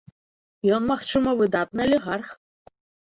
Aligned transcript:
Ён, 0.77 0.87
магчыма, 0.91 1.35
выдатны 1.41 1.81
алігарх. 1.85 2.29